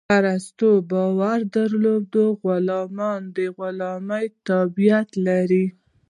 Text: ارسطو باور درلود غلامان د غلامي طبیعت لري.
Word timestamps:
ارسطو 0.17 0.69
باور 0.89 1.39
درلود 1.55 2.13
غلامان 2.43 3.21
د 3.35 3.37
غلامي 3.57 4.25
طبیعت 4.47 5.09
لري. 5.27 5.65